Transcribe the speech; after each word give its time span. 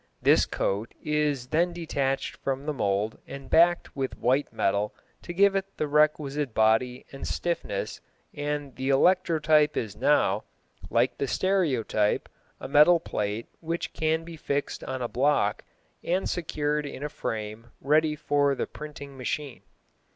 This 0.19 0.47
coat 0.47 0.95
is 1.03 1.45
then 1.49 1.73
detached 1.73 2.35
from 2.37 2.65
the 2.65 2.73
mould 2.73 3.19
and 3.27 3.51
backed 3.51 3.95
with 3.95 4.17
white 4.17 4.51
metal 4.51 4.95
to 5.21 5.31
give 5.31 5.55
it 5.55 5.77
the 5.77 5.87
requisite 5.87 6.55
body 6.55 7.05
and 7.11 7.27
stiffness 7.27 8.01
and 8.33 8.75
the 8.75 8.89
electrotype 8.89 9.77
is 9.77 9.95
now, 9.95 10.43
like 10.89 11.19
the 11.19 11.27
stereotype, 11.27 12.29
a 12.59 12.67
metal 12.67 12.99
plate 12.99 13.45
which 13.59 13.93
can 13.93 14.23
be 14.23 14.37
fixed 14.37 14.83
on 14.85 15.03
a 15.03 15.07
block 15.07 15.63
and 16.03 16.27
secured 16.27 16.87
in 16.87 17.03
a 17.03 17.07
frame 17.07 17.67
ready 17.79 18.15
for 18.15 18.55
the 18.55 18.65
printing 18.65 19.15
machine. 19.15 19.61